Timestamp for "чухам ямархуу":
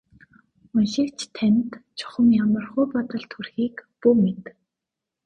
1.97-2.85